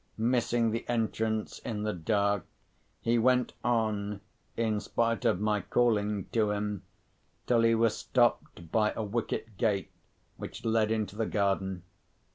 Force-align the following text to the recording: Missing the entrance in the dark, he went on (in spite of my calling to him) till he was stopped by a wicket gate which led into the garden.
Missing 0.17 0.71
the 0.71 0.83
entrance 0.89 1.59
in 1.59 1.83
the 1.83 1.93
dark, 1.93 2.47
he 3.01 3.19
went 3.19 3.53
on 3.63 4.21
(in 4.57 4.79
spite 4.79 5.25
of 5.25 5.39
my 5.39 5.61
calling 5.61 6.25
to 6.31 6.49
him) 6.49 6.81
till 7.45 7.61
he 7.61 7.75
was 7.75 7.95
stopped 7.95 8.71
by 8.71 8.93
a 8.95 9.03
wicket 9.03 9.57
gate 9.59 9.91
which 10.37 10.65
led 10.65 10.89
into 10.89 11.15
the 11.15 11.27
garden. 11.27 11.83